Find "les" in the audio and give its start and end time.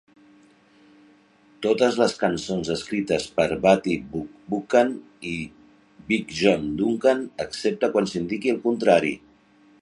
2.03-2.15